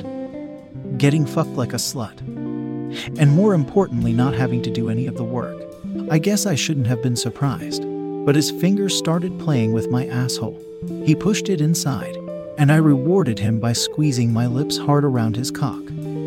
Getting 0.97 1.25
fucked 1.25 1.57
like 1.57 1.73
a 1.73 1.77
slut. 1.77 2.19
And 3.19 3.31
more 3.31 3.53
importantly, 3.53 4.13
not 4.13 4.33
having 4.33 4.61
to 4.63 4.71
do 4.71 4.89
any 4.89 5.07
of 5.07 5.17
the 5.17 5.25
work. 5.25 5.61
I 6.09 6.19
guess 6.19 6.45
I 6.45 6.55
shouldn't 6.55 6.87
have 6.87 7.01
been 7.01 7.17
surprised, 7.17 7.83
but 8.25 8.35
his 8.35 8.51
fingers 8.51 8.97
started 8.97 9.39
playing 9.39 9.71
with 9.71 9.89
my 9.89 10.07
asshole. 10.07 10.59
He 11.05 11.15
pushed 11.15 11.47
it 11.47 11.61
inside, 11.61 12.17
and 12.57 12.71
I 12.71 12.77
rewarded 12.77 13.39
him 13.39 13.59
by 13.59 13.73
squeezing 13.73 14.33
my 14.33 14.47
lips 14.47 14.77
hard 14.77 15.05
around 15.05 15.35
his 15.35 15.51
cock. 15.51 15.81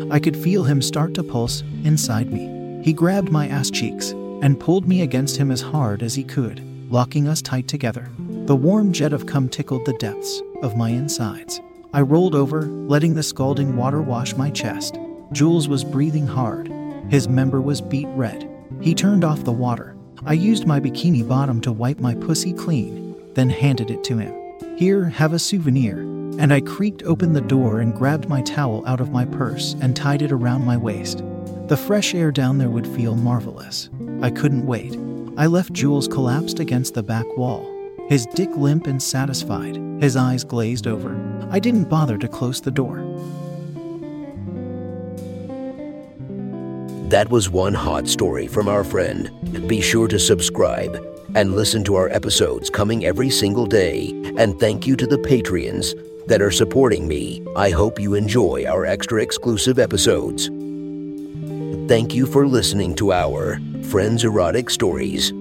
I 0.09 0.19
could 0.19 0.37
feel 0.37 0.63
him 0.63 0.81
start 0.81 1.13
to 1.15 1.23
pulse 1.23 1.61
inside 1.83 2.31
me. 2.31 2.81
He 2.83 2.93
grabbed 2.93 3.31
my 3.31 3.47
ass 3.47 3.69
cheeks 3.69 4.11
and 4.41 4.59
pulled 4.59 4.87
me 4.87 5.01
against 5.01 5.37
him 5.37 5.51
as 5.51 5.61
hard 5.61 6.01
as 6.01 6.15
he 6.15 6.23
could, 6.23 6.63
locking 6.89 7.27
us 7.27 7.41
tight 7.41 7.67
together. 7.67 8.09
The 8.45 8.55
warm 8.55 8.93
jet 8.93 9.13
of 9.13 9.25
cum 9.25 9.49
tickled 9.49 9.85
the 9.85 9.93
depths 9.93 10.41
of 10.63 10.77
my 10.77 10.89
insides. 10.89 11.59
I 11.93 12.01
rolled 12.01 12.35
over, 12.35 12.63
letting 12.63 13.13
the 13.13 13.23
scalding 13.23 13.75
water 13.75 14.01
wash 14.01 14.35
my 14.35 14.49
chest. 14.49 14.97
Jules 15.33 15.67
was 15.67 15.83
breathing 15.83 16.25
hard. 16.25 16.71
His 17.09 17.27
member 17.27 17.61
was 17.61 17.81
beet 17.81 18.07
red. 18.09 18.49
He 18.81 18.95
turned 18.95 19.23
off 19.23 19.43
the 19.43 19.51
water. 19.51 19.95
I 20.25 20.33
used 20.33 20.67
my 20.67 20.79
bikini 20.79 21.25
bottom 21.25 21.61
to 21.61 21.71
wipe 21.71 21.99
my 21.99 22.13
pussy 22.13 22.51
clean, 22.51 23.15
then 23.35 23.49
handed 23.49 23.89
it 23.89 24.03
to 24.05 24.17
him. 24.17 24.35
Here, 24.77 25.05
have 25.05 25.33
a 25.33 25.39
souvenir. 25.39 25.99
And 26.39 26.53
I 26.53 26.61
creaked 26.61 27.03
open 27.03 27.33
the 27.33 27.41
door 27.41 27.79
and 27.79 27.95
grabbed 27.95 28.27
my 28.27 28.41
towel 28.41 28.85
out 28.85 28.99
of 28.99 29.11
my 29.11 29.25
purse 29.25 29.75
and 29.81 29.95
tied 29.95 30.21
it 30.21 30.31
around 30.31 30.65
my 30.65 30.77
waist. 30.77 31.23
The 31.67 31.77
fresh 31.77 32.13
air 32.13 32.31
down 32.31 32.57
there 32.57 32.69
would 32.69 32.87
feel 32.87 33.15
marvelous. 33.15 33.89
I 34.21 34.29
couldn't 34.29 34.65
wait. 34.65 34.97
I 35.37 35.45
left 35.45 35.73
Jules 35.73 36.07
collapsed 36.07 36.59
against 36.59 36.95
the 36.95 37.03
back 37.03 37.25
wall, 37.37 37.65
his 38.09 38.25
dick 38.25 38.49
limp 38.57 38.87
and 38.87 39.01
satisfied, 39.01 39.75
his 40.01 40.17
eyes 40.17 40.43
glazed 40.43 40.85
over. 40.85 41.17
I 41.49 41.59
didn't 41.59 41.89
bother 41.89 42.17
to 42.17 42.27
close 42.27 42.59
the 42.59 42.71
door. 42.71 42.99
That 47.09 47.31
was 47.31 47.49
one 47.49 47.73
hot 47.73 48.07
story 48.07 48.45
from 48.45 48.67
our 48.67 48.83
friend. 48.83 49.31
Be 49.67 49.81
sure 49.81 50.07
to 50.07 50.19
subscribe 50.19 50.95
and 51.33 51.55
listen 51.55 51.83
to 51.85 51.95
our 51.95 52.07
episodes 52.09 52.69
coming 52.69 53.03
every 53.03 53.31
single 53.31 53.65
day. 53.65 54.11
And 54.37 54.59
thank 54.59 54.85
you 54.85 54.95
to 54.95 55.07
the 55.07 55.17
Patreons 55.17 55.95
that 56.27 56.39
are 56.39 56.51
supporting 56.51 57.07
me. 57.07 57.43
I 57.55 57.71
hope 57.71 57.99
you 57.99 58.13
enjoy 58.13 58.65
our 58.67 58.85
extra 58.85 59.23
exclusive 59.23 59.79
episodes. 59.79 60.49
Thank 61.89 62.13
you 62.13 62.27
for 62.27 62.45
listening 62.45 62.93
to 62.97 63.11
our 63.11 63.59
Friends 63.85 64.23
Erotic 64.23 64.69
Stories. 64.69 65.33